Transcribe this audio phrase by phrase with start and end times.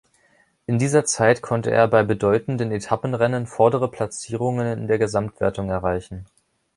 [0.65, 6.25] In dieser Zeit konnte er bei bedeutenden Etappenrennen vordere Platzierungen in der Gesamtwertung erreichen.